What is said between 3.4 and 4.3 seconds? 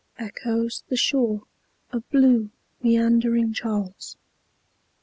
Charles.